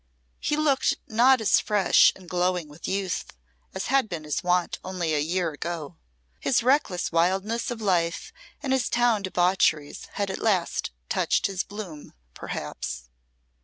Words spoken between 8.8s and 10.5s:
town debaucheries had at